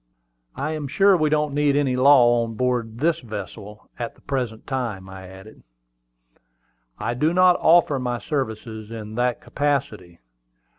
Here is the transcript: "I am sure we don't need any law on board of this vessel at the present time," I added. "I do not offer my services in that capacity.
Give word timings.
"I 0.55 0.71
am 0.71 0.87
sure 0.87 1.15
we 1.15 1.29
don't 1.29 1.53
need 1.53 1.75
any 1.75 1.95
law 1.95 2.41
on 2.43 2.55
board 2.55 2.87
of 2.87 2.97
this 3.01 3.19
vessel 3.19 3.87
at 3.99 4.15
the 4.15 4.21
present 4.21 4.65
time," 4.65 5.07
I 5.07 5.27
added. 5.27 5.61
"I 6.97 7.13
do 7.13 7.35
not 7.35 7.59
offer 7.59 7.99
my 7.99 8.17
services 8.17 8.89
in 8.89 9.13
that 9.13 9.41
capacity. 9.41 10.17